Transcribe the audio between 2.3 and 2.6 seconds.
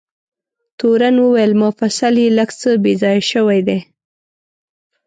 لږ